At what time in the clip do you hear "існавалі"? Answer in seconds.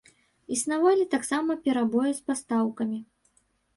0.55-1.03